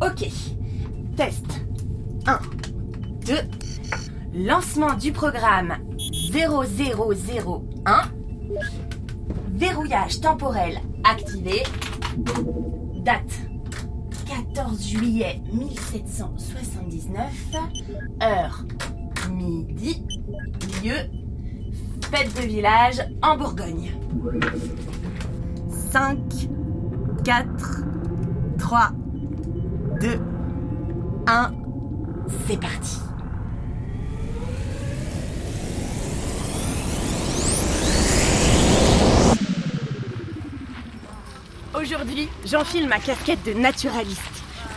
Ok. 0.00 0.28
Test. 1.16 1.64
1, 2.26 2.38
2. 3.26 3.34
Lancement 4.34 4.94
du 4.94 5.12
programme 5.12 5.76
0001. 6.32 8.02
Verrouillage 9.54 10.20
temporel 10.20 10.80
activé. 11.04 11.62
Date 13.04 13.40
14 14.26 14.82
juillet 14.82 15.40
1779. 15.52 17.56
Heure 18.22 18.64
midi. 19.30 20.04
Lieu 20.82 20.96
fête 22.10 22.34
de 22.36 22.42
village 22.46 23.02
en 23.22 23.36
Bourgogne. 23.36 23.92
5, 25.68 26.18
4, 27.24 27.84
3, 28.58 28.90
2, 30.04 30.20
1. 31.26 31.50
C'est 32.46 32.60
parti. 32.60 32.98
Aujourd'hui, 41.74 42.28
j'enfile 42.44 42.86
ma 42.86 42.98
casquette 42.98 43.42
de 43.46 43.54
naturaliste. 43.54 44.20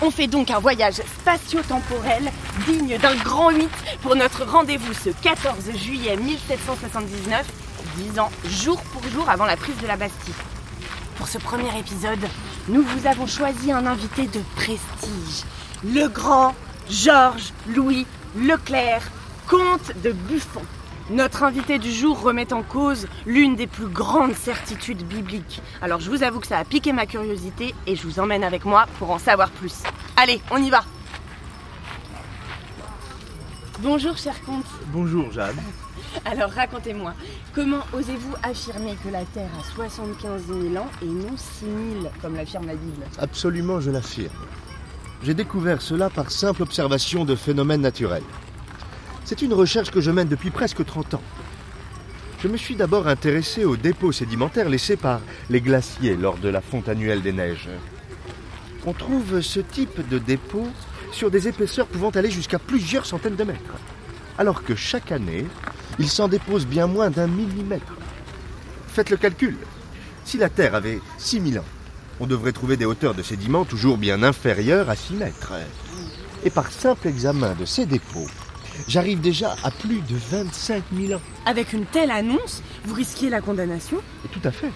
On 0.01 0.11
fait 0.11 0.27
donc 0.27 0.49
un 0.49 0.59
voyage 0.59 1.01
spatio-temporel 1.19 2.31
digne 2.65 2.97
d'un 2.97 3.15
grand 3.15 3.49
8 3.49 3.69
pour 4.01 4.15
notre 4.15 4.45
rendez-vous 4.45 4.93
ce 4.93 5.09
14 5.09 5.75
juillet 5.75 6.15
1779, 6.15 7.45
10 7.97 8.19
ans 8.19 8.31
jour 8.45 8.81
pour 8.93 9.03
jour 9.11 9.29
avant 9.29 9.45
la 9.45 9.57
prise 9.57 9.75
de 9.81 9.87
la 9.87 9.97
Bastille. 9.97 10.33
Pour 11.17 11.27
ce 11.27 11.39
premier 11.39 11.77
épisode, 11.79 12.19
nous 12.67 12.83
vous 12.83 13.07
avons 13.07 13.25
choisi 13.25 13.71
un 13.71 13.87
invité 13.87 14.27
de 14.27 14.39
prestige, 14.55 15.45
le 15.83 16.07
grand 16.07 16.53
Georges 16.89 17.53
Louis 17.67 18.05
Leclerc, 18.35 19.01
comte 19.47 19.93
de 20.03 20.11
Buffon. 20.11 20.61
Notre 21.09 21.43
invité 21.43 21.79
du 21.79 21.91
jour 21.91 22.21
remet 22.21 22.53
en 22.53 22.61
cause 22.61 23.07
l'une 23.25 23.55
des 23.55 23.65
plus 23.65 23.87
grandes 23.87 24.35
certitudes 24.35 25.07
bibliques. 25.07 25.61
Alors 25.81 26.01
je 26.01 26.11
vous 26.11 26.21
avoue 26.21 26.39
que 26.39 26.47
ça 26.47 26.59
a 26.59 26.65
piqué 26.65 26.93
ma 26.93 27.07
curiosité 27.07 27.73
et 27.87 27.95
je 27.95 28.03
vous 28.03 28.19
emmène 28.19 28.43
avec 28.43 28.63
moi 28.63 28.85
pour 28.99 29.09
en 29.09 29.17
savoir 29.17 29.49
plus. 29.49 29.83
Allez, 30.17 30.39
on 30.51 30.57
y 30.57 30.69
va 30.69 30.83
Bonjour 33.79 34.17
cher 34.17 34.35
comte. 34.45 34.65
Bonjour 34.91 35.31
Jeanne. 35.31 35.57
Alors 36.25 36.51
racontez-moi, 36.51 37.13
comment 37.53 37.81
osez-vous 37.93 38.35
affirmer 38.43 38.95
que 39.03 39.09
la 39.09 39.23
Terre 39.25 39.49
a 39.59 39.63
75 39.63 40.43
000 40.47 40.75
ans 40.75 40.89
et 41.01 41.05
non 41.05 41.35
6 41.35 41.65
000 42.01 42.11
comme 42.21 42.35
l'affirme 42.35 42.67
la 42.67 42.75
Bible? 42.75 43.03
Absolument, 43.19 43.79
je 43.79 43.91
l'affirme. 43.91 44.33
J'ai 45.23 45.33
découvert 45.33 45.81
cela 45.81 46.09
par 46.09 46.31
simple 46.31 46.63
observation 46.63 47.25
de 47.25 47.35
phénomènes 47.35 47.81
naturels. 47.81 48.23
C'est 49.25 49.41
une 49.41 49.53
recherche 49.53 49.91
que 49.91 50.01
je 50.01 50.11
mène 50.11 50.27
depuis 50.27 50.51
presque 50.51 50.85
30 50.85 51.15
ans. 51.15 51.23
Je 52.39 52.47
me 52.47 52.57
suis 52.57 52.75
d'abord 52.75 53.07
intéressé 53.07 53.65
aux 53.65 53.77
dépôts 53.77 54.11
sédimentaires 54.11 54.69
laissés 54.69 54.95
par 54.95 55.21
les 55.49 55.59
glaciers 55.59 56.15
lors 56.15 56.37
de 56.37 56.49
la 56.49 56.61
fonte 56.61 56.87
annuelle 56.87 57.23
des 57.23 57.33
neiges. 57.33 57.69
On 58.85 58.93
trouve 58.93 59.41
ce 59.41 59.59
type 59.59 60.07
de 60.07 60.19
dépôts 60.19 60.69
sur 61.11 61.31
des 61.31 61.47
épaisseurs 61.47 61.87
pouvant 61.87 62.11
aller 62.11 62.29
jusqu'à 62.29 62.59
plusieurs 62.59 63.05
centaines 63.05 63.35
de 63.35 63.43
mètres, 63.43 63.73
alors 64.37 64.63
que 64.63 64.75
chaque 64.75 65.11
année, 65.11 65.45
il 65.99 66.09
s'en 66.09 66.27
dépose 66.27 66.65
bien 66.65 66.87
moins 66.87 67.09
d'un 67.09 67.27
millimètre. 67.27 67.93
Faites 68.87 69.09
le 69.09 69.17
calcul. 69.17 69.57
Si 70.25 70.37
la 70.37 70.49
Terre 70.49 70.75
avait 70.75 70.99
6000 71.17 71.59
ans, 71.59 71.65
on 72.19 72.27
devrait 72.27 72.51
trouver 72.51 72.77
des 72.77 72.85
hauteurs 72.85 73.13
de 73.13 73.23
sédiments 73.23 73.65
toujours 73.65 73.97
bien 73.97 74.23
inférieures 74.23 74.89
à 74.89 74.95
6 74.95 75.13
mètres. 75.13 75.53
Et 76.43 76.49
par 76.49 76.71
simple 76.71 77.07
examen 77.07 77.53
de 77.55 77.65
ces 77.65 77.85
dépôts, 77.85 78.27
j'arrive 78.87 79.21
déjà 79.21 79.55
à 79.63 79.71
plus 79.71 80.01
de 80.01 80.15
25 80.31 80.83
000 80.95 81.13
ans. 81.13 81.21
Avec 81.45 81.73
une 81.73 81.85
telle 81.85 82.11
annonce, 82.11 82.61
vous 82.85 82.93
risquiez 82.93 83.29
la 83.29 83.41
condamnation? 83.41 83.97
Et 84.25 84.29
tout 84.29 84.41
à 84.43 84.51
fait. 84.51 84.71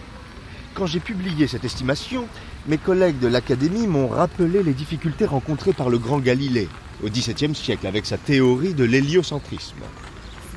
Quand 0.74 0.86
j'ai 0.86 1.00
publié 1.00 1.48
cette 1.48 1.66
estimation, 1.66 2.28
mes 2.68 2.78
collègues 2.78 3.20
de 3.20 3.28
l'Académie 3.28 3.88
m'ont 3.88 4.08
rappelé 4.08 4.64
les 4.64 4.74
difficultés 4.74 5.26
rencontrées 5.26 5.74
par 5.74 5.90
le 5.90 5.98
grand 5.98 6.20
Galilée 6.20 6.70
au 7.04 7.10
XVIIe 7.10 7.56
siècle 7.56 7.88
avec 7.88 8.06
sa 8.06 8.18
théorie 8.18 8.74
de 8.74 8.84
l'héliocentrisme. 8.84 9.82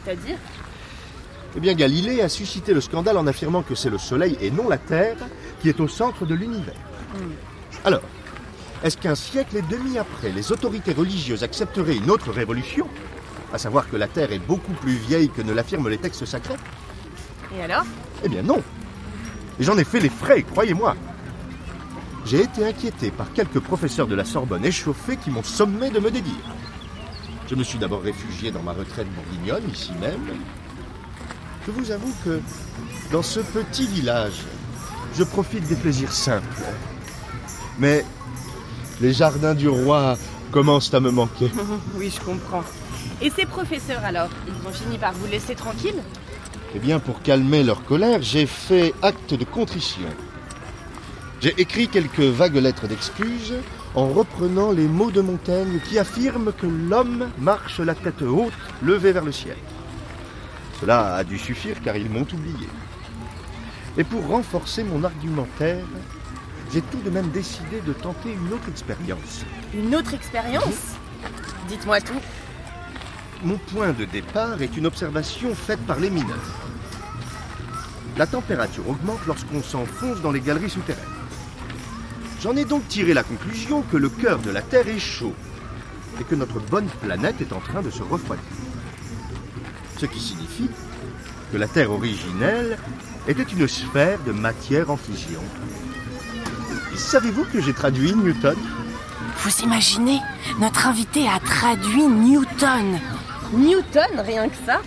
C'est-à-dire 0.04 0.36
Eh 1.56 1.60
bien, 1.60 1.74
Galilée 1.74 2.20
a 2.20 2.28
suscité 2.28 2.74
le 2.74 2.80
scandale 2.80 3.16
en 3.16 3.26
affirmant 3.26 3.62
que 3.62 3.74
c'est 3.74 3.90
le 3.90 3.98
Soleil 3.98 4.36
et 4.40 4.50
non 4.50 4.68
la 4.68 4.78
Terre 4.78 5.16
qui 5.60 5.68
est 5.68 5.80
au 5.80 5.88
centre 5.88 6.26
de 6.26 6.34
l'univers. 6.34 6.74
Alors, 7.84 8.02
est-ce 8.82 8.98
qu'un 8.98 9.14
siècle 9.14 9.56
et 9.56 9.62
demi 9.62 9.96
après, 9.98 10.30
les 10.30 10.52
autorités 10.52 10.92
religieuses 10.92 11.42
accepteraient 11.42 11.96
une 11.96 12.10
autre 12.10 12.32
révolution 12.32 12.86
À 13.52 13.58
savoir 13.58 13.88
que 13.88 13.96
la 13.96 14.08
Terre 14.08 14.32
est 14.32 14.38
beaucoup 14.38 14.72
plus 14.72 14.96
vieille 14.96 15.30
que 15.30 15.42
ne 15.42 15.52
l'affirment 15.52 15.88
les 15.88 15.98
textes 15.98 16.26
sacrés? 16.26 16.56
Et 17.56 17.62
alors? 17.62 17.84
Eh 18.24 18.28
bien 18.28 18.42
non. 18.42 18.62
Et 19.58 19.64
j'en 19.64 19.78
ai 19.78 19.84
fait 19.84 20.00
les 20.00 20.10
frais, 20.10 20.42
croyez-moi. 20.42 20.96
J'ai 22.26 22.42
été 22.42 22.66
inquiété 22.66 23.10
par 23.10 23.32
quelques 23.32 23.60
professeurs 23.60 24.06
de 24.06 24.14
la 24.14 24.24
Sorbonne 24.24 24.64
échauffés 24.64 25.16
qui 25.16 25.30
m'ont 25.30 25.42
sommé 25.42 25.90
de 25.90 26.00
me 26.00 26.10
dédire. 26.10 26.34
Je 27.48 27.54
me 27.54 27.62
suis 27.62 27.78
d'abord 27.78 28.02
réfugié 28.02 28.50
dans 28.50 28.62
ma 28.62 28.72
retraite 28.72 29.06
bourguignonne, 29.14 29.68
ici 29.70 29.92
même. 30.00 30.38
Je 31.66 31.70
vous 31.70 31.90
avoue 31.90 32.12
que 32.24 32.40
dans 33.12 33.22
ce 33.22 33.40
petit 33.40 33.86
village, 33.86 34.42
je 35.16 35.24
profite 35.24 35.66
des 35.66 35.76
plaisirs 35.76 36.12
simples. 36.12 36.46
Mais 37.78 38.04
les 39.00 39.12
jardins 39.12 39.54
du 39.54 39.68
roi 39.68 40.16
commencent 40.50 40.92
à 40.94 41.00
me 41.00 41.10
manquer. 41.10 41.50
Oui, 41.96 42.12
je 42.14 42.20
comprends. 42.24 42.64
Et 43.20 43.30
ces 43.30 43.46
professeurs 43.46 44.04
alors 44.04 44.28
Ils 44.48 44.68
ont 44.68 44.72
fini 44.72 44.98
par 44.98 45.12
vous 45.12 45.26
laisser 45.26 45.54
tranquille? 45.54 45.96
Eh 46.74 46.78
bien, 46.78 46.98
pour 46.98 47.22
calmer 47.22 47.62
leur 47.62 47.84
colère, 47.84 48.22
j'ai 48.22 48.46
fait 48.46 48.92
acte 49.02 49.34
de 49.34 49.44
contrition. 49.44 50.08
J'ai 51.40 51.54
écrit 51.60 51.88
quelques 51.88 52.20
vagues 52.20 52.56
lettres 52.56 52.88
d'excuses 52.88 53.54
en 53.94 54.08
reprenant 54.08 54.72
les 54.72 54.88
mots 54.88 55.10
de 55.10 55.20
Montaigne 55.20 55.80
qui 55.88 55.98
affirment 55.98 56.52
que 56.52 56.66
l'homme 56.66 57.28
marche 57.38 57.80
la 57.80 57.94
tête 57.94 58.22
haute, 58.22 58.52
levée 58.82 59.12
vers 59.12 59.24
le 59.24 59.32
ciel. 59.32 59.56
Cela 60.80 61.14
a 61.16 61.24
dû 61.24 61.38
suffire 61.38 61.76
car 61.82 61.96
ils 61.96 62.10
m'ont 62.10 62.26
oublié. 62.32 62.68
Et 63.96 64.04
pour 64.04 64.26
renforcer 64.26 64.82
mon 64.82 65.04
argumentaire, 65.04 65.84
j'ai 66.72 66.82
tout 66.82 67.00
de 67.04 67.10
même 67.10 67.30
décidé 67.30 67.80
de 67.86 67.92
tenter 67.92 68.32
une 68.32 68.52
autre 68.52 68.68
expérience. 68.68 69.44
Une 69.72 69.94
autre 69.94 70.14
expérience 70.14 70.96
Dites-moi 71.68 72.00
tout. 72.00 72.20
Mon 73.44 73.56
point 73.56 73.92
de 73.92 74.04
départ 74.04 74.60
est 74.60 74.76
une 74.76 74.86
observation 74.86 75.54
faite 75.54 75.80
par 75.86 76.00
les 76.00 76.10
mineurs. 76.10 76.52
La 78.16 78.26
température 78.26 78.88
augmente 78.88 79.24
lorsqu'on 79.26 79.62
s'enfonce 79.62 80.20
dans 80.20 80.32
les 80.32 80.40
galeries 80.40 80.70
souterraines. 80.70 81.13
J'en 82.44 82.54
ai 82.56 82.66
donc 82.66 82.86
tiré 82.88 83.14
la 83.14 83.22
conclusion 83.22 83.80
que 83.90 83.96
le 83.96 84.10
cœur 84.10 84.38
de 84.38 84.50
la 84.50 84.60
Terre 84.60 84.86
est 84.86 84.98
chaud 84.98 85.32
et 86.20 86.24
que 86.24 86.34
notre 86.34 86.60
bonne 86.60 86.88
planète 87.00 87.40
est 87.40 87.54
en 87.54 87.58
train 87.60 87.80
de 87.80 87.88
se 87.88 88.02
refroidir. 88.02 88.44
Ce 89.98 90.04
qui 90.04 90.20
signifie 90.20 90.68
que 91.50 91.56
la 91.56 91.66
Terre 91.66 91.90
originelle 91.90 92.76
était 93.26 93.44
une 93.44 93.66
sphère 93.66 94.18
de 94.26 94.32
matière 94.32 94.90
en 94.90 94.98
fusion. 94.98 95.40
Savez-vous 96.94 97.46
que 97.46 97.62
j'ai 97.62 97.72
traduit 97.72 98.12
Newton? 98.14 98.58
Vous 99.38 99.62
imaginez 99.62 100.20
Notre 100.60 100.86
invité 100.86 101.26
a 101.26 101.40
traduit 101.40 102.06
Newton. 102.06 103.00
Newton, 103.54 104.20
rien 104.20 104.50
que 104.50 104.56
ça? 104.66 104.82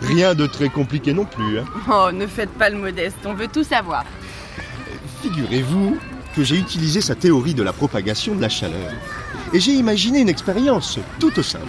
Rien 0.00 0.34
de 0.34 0.46
très 0.46 0.70
compliqué 0.70 1.12
non 1.12 1.26
plus. 1.26 1.58
hein. 1.58 1.64
Oh, 1.90 2.10
ne 2.12 2.26
faites 2.26 2.52
pas 2.52 2.70
le 2.70 2.78
modeste, 2.78 3.18
on 3.26 3.34
veut 3.34 3.48
tout 3.48 3.64
savoir. 3.64 4.04
Figurez-vous 5.28 5.98
que 6.34 6.42
j'ai 6.42 6.56
utilisé 6.56 7.02
sa 7.02 7.14
théorie 7.14 7.52
de 7.52 7.62
la 7.62 7.74
propagation 7.74 8.34
de 8.34 8.40
la 8.40 8.48
chaleur. 8.48 8.90
Et 9.52 9.60
j'ai 9.60 9.72
imaginé 9.72 10.20
une 10.20 10.30
expérience 10.30 10.98
toute 11.20 11.42
simple. 11.42 11.66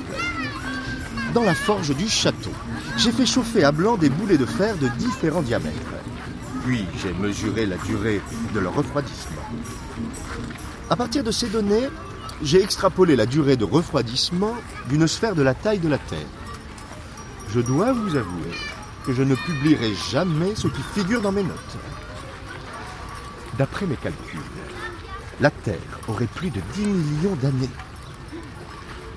Dans 1.34 1.44
la 1.44 1.54
forge 1.54 1.94
du 1.94 2.08
château, 2.08 2.54
j'ai 2.96 3.12
fait 3.12 3.26
chauffer 3.26 3.66
à 3.66 3.74
blanc 3.74 3.98
des 3.98 4.10
boulets 4.10 4.38
de 4.38 4.46
fer 4.46 4.78
de 4.78 4.88
différents 4.98 5.42
diamètres. 5.42 5.76
Puis 6.66 6.86
j'ai 7.04 7.12
mesuré 7.12 7.66
la 7.66 7.76
durée 7.76 8.22
de 8.54 8.60
leur 8.62 8.74
refroidissement. 8.76 9.42
À 10.90 10.96
partir 10.96 11.26
de 11.26 11.32
ces 11.32 11.50
données, 11.50 11.90
j'ai 12.42 12.64
extrapolé 12.64 13.18
la 13.18 13.26
durée 13.26 13.58
de 13.58 13.66
refroidissement 13.66 14.56
d'une 14.88 15.06
sphère 15.06 15.36
de 15.36 15.42
la 15.42 15.54
taille 15.54 15.80
de 15.80 15.90
la 15.90 15.98
Terre. 15.98 16.32
Je 17.54 17.60
dois 17.60 17.92
vous 17.92 18.16
avouer 18.16 18.54
que 19.06 19.12
je 19.12 19.24
ne 19.24 19.36
publierai 19.36 19.92
jamais 20.12 20.56
ce 20.56 20.70
qui 20.70 20.82
figure 20.94 21.22
dans 21.22 21.34
mes 21.34 21.44
notes. 21.44 21.78
D'après 23.60 23.86
mes 23.86 23.98
calculs, 23.98 24.40
la 25.42 25.52
Terre 25.52 25.76
aurait 26.08 26.28
plus 26.28 26.50
de 26.50 26.62
10 26.76 26.86
millions 26.86 27.36
d'années. 27.42 27.70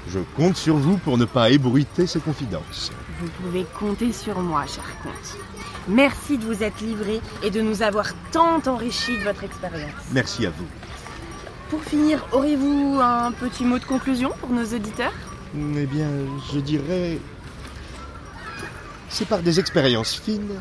Je 0.08 0.18
compte 0.36 0.56
sur 0.56 0.74
vous 0.76 0.96
pour 0.98 1.16
ne 1.16 1.24
pas 1.24 1.50
ébruiter 1.50 2.08
ces 2.08 2.18
confidences. 2.18 2.90
Vous 3.20 3.28
pouvez 3.40 3.64
compter 3.78 4.12
sur 4.12 4.40
moi, 4.40 4.66
cher 4.66 4.82
comte. 5.04 5.38
Merci 5.86 6.38
de 6.38 6.44
vous 6.44 6.60
être 6.64 6.80
livré 6.80 7.20
et 7.44 7.50
de 7.50 7.60
nous 7.60 7.82
avoir 7.82 8.08
tant 8.32 8.60
enrichi 8.66 9.16
de 9.16 9.22
votre 9.22 9.44
expérience. 9.44 9.92
Merci 10.10 10.44
à 10.44 10.50
vous. 10.50 10.66
pour 11.70 11.82
finir, 11.84 12.26
aurez-vous 12.32 12.98
un 13.00 13.30
petit 13.30 13.64
mot 13.64 13.78
de 13.78 13.84
conclusion 13.84 14.32
pour 14.40 14.50
nos 14.50 14.64
auditeurs? 14.64 15.14
Eh 15.54 15.86
bien, 15.86 16.08
je 16.52 16.58
dirais... 16.58 17.18
C'est 19.08 19.28
par 19.28 19.38
des 19.38 19.60
expériences 19.60 20.14
fines, 20.16 20.60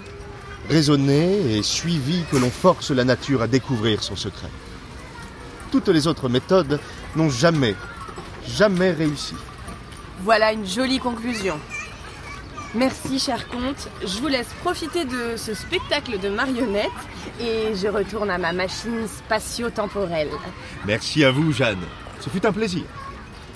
raisonnées 0.70 1.58
et 1.58 1.64
suivies 1.64 2.24
que 2.32 2.38
l'on 2.38 2.50
force 2.50 2.92
la 2.92 3.04
nature 3.04 3.42
à 3.42 3.48
découvrir 3.48 4.04
son 4.04 4.16
secret. 4.16 4.50
Toutes 5.72 5.88
les 5.90 6.08
autres 6.08 6.30
méthodes 6.30 6.80
n'ont 7.16 7.30
jamais, 7.30 7.76
jamais 8.48 8.92
réussi. 8.92 9.36
Voilà 10.24 10.52
une 10.52 10.68
jolie 10.68 11.00
conclusion. 11.00 11.58
Merci, 12.74 13.20
cher 13.20 13.50
comte. 13.50 13.90
Je 14.02 14.20
vous 14.20 14.28
laisse 14.28 14.48
profiter 14.62 15.04
de 15.04 15.36
ce 15.36 15.54
spectacle 15.54 16.20
de 16.20 16.30
marionnettes 16.30 16.90
et 17.40 17.76
je 17.76 17.88
retourne 17.88 18.30
à 18.30 18.38
ma 18.38 18.54
machine 18.54 19.08
spatio-temporelle. 19.08 20.30
Merci 20.86 21.26
à 21.26 21.32
vous, 21.32 21.52
Jeanne. 21.52 21.84
Ce 22.22 22.30
fut 22.30 22.46
un 22.46 22.54
plaisir. 22.54 22.84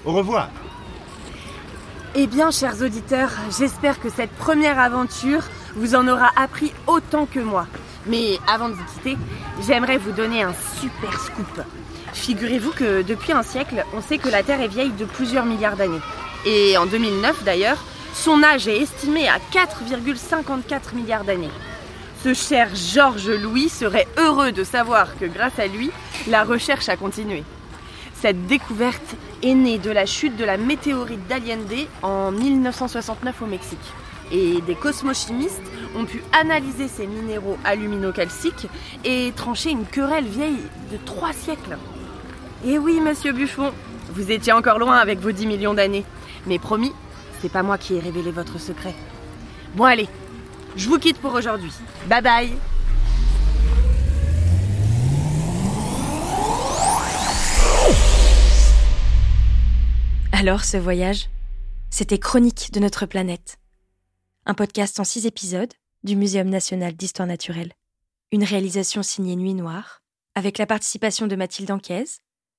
Au 0.04 0.12
revoir. 0.12 0.50
Eh 2.16 2.28
bien, 2.28 2.52
chers 2.52 2.82
auditeurs, 2.82 3.32
j'espère 3.58 4.00
que 4.00 4.10
cette 4.10 4.32
première 4.32 4.80
aventure 4.80 5.44
vous 5.76 5.96
en 5.96 6.08
aura 6.08 6.32
appris 6.36 6.74
autant 6.88 7.26
que 7.26 7.40
moi. 7.40 7.68
Mais 8.08 8.38
avant 8.48 8.70
de 8.70 8.74
vous 8.74 8.84
quitter, 8.86 9.18
j'aimerais 9.66 9.98
vous 9.98 10.12
donner 10.12 10.44
un 10.44 10.54
super 10.80 11.20
scoop. 11.20 11.62
Figurez-vous 12.14 12.72
que 12.72 13.02
depuis 13.02 13.34
un 13.34 13.44
siècle, 13.44 13.84
on 13.94 14.02
sait 14.02 14.18
que 14.18 14.30
la 14.30 14.44
Terre 14.44 14.62
est 14.62 14.68
vieille 14.68 14.92
de 14.92 15.06
plusieurs 15.06 15.46
milliards 15.46 15.76
d'années. 15.76 16.02
Et 16.46 16.78
en 16.78 16.86
2009 16.86 17.44
d'ailleurs, 17.44 17.84
son 18.14 18.42
âge 18.44 18.68
est 18.68 18.82
estimé 18.82 19.28
à 19.28 19.40
4,54 19.52 20.96
milliards 20.96 21.26
d'années. 21.26 21.50
Ce 22.24 22.34
cher 22.34 22.70
Georges 22.74 23.30
Louis 23.30 23.70
serait 23.70 24.08
heureux 24.18 24.52
de 24.52 24.64
savoir 24.64 25.18
que 25.20 25.26
grâce 25.26 25.60
à 25.60 25.68
lui, 25.68 25.92
la 26.28 26.44
recherche 26.44 26.90
a 26.90 26.96
continué. 26.96 27.44
Cette 28.16 28.48
découverte 28.48 29.16
est 29.44 29.54
née 29.54 29.78
de 29.78 29.92
la 29.92 30.06
chute 30.06 30.38
de 30.38 30.46
la 30.46 30.58
météorite 30.58 31.28
d'Allende 31.28 31.88
en 32.02 32.32
1969 32.32 33.42
au 33.42 33.46
Mexique. 33.46 33.78
Et 34.32 34.62
des 34.62 34.76
cosmochimistes 34.76 35.62
ont 35.96 36.06
pu 36.06 36.22
analyser 36.32 36.88
ces 36.88 37.08
minéraux 37.08 37.58
aluminocalciques 37.64 38.68
et 39.04 39.32
trancher 39.36 39.72
une 39.72 39.86
querelle 39.86 40.26
vieille 40.26 40.64
de 40.92 40.98
trois 41.06 41.34
siècles. 41.34 41.78
Et 42.66 42.80
oui, 42.80 43.00
monsieur 43.00 43.32
Buffon, 43.32 43.72
vous 44.14 44.32
étiez 44.32 44.54
encore 44.54 44.80
loin 44.80 44.98
avec 44.98 45.20
vos 45.20 45.32
10 45.32 45.46
millions 45.48 45.74
d'années. 45.74 46.06
Mais 46.48 46.60
promis, 46.60 46.92
c'est 47.42 47.52
pas 47.52 47.64
moi 47.64 47.78
qui 47.78 47.96
ai 47.96 48.00
révélé 48.00 48.32
votre 48.32 48.60
secret. 48.60 48.96
Bon 49.76 49.84
allez, 49.84 50.08
je 50.76 50.90
vous 50.90 50.98
quitte 50.98 51.20
pour 51.20 51.34
aujourd'hui. 51.34 51.72
Bye 52.08 52.22
bye 52.22 52.52
Alors 60.32 60.64
ce 60.64 60.78
voyage, 60.78 61.30
c'était 61.90 62.20
Chronique 62.20 62.70
de 62.74 62.80
notre 62.80 63.06
planète. 63.06 63.58
Un 64.48 64.54
podcast 64.54 65.00
en 65.00 65.04
six 65.04 65.26
épisodes 65.26 65.74
du 66.04 66.16
Muséum 66.16 66.50
national 66.50 66.94
d'histoire 66.94 67.28
naturelle. 67.28 67.74
Une 68.32 68.44
réalisation 68.44 69.02
signée 69.02 69.36
Nuit 69.36 69.56
Noire, 69.56 70.04
avec 70.36 70.60
la 70.60 70.68
participation 70.68 71.26
de 71.26 71.36
Mathilde 71.36 71.72
Anquez, 71.72 72.06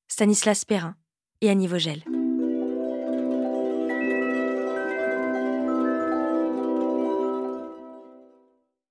Stanislas 0.08 0.64
Perrin 0.64 0.96
et 1.42 1.48
Annie 1.48 1.68
Vogel. 1.68 2.02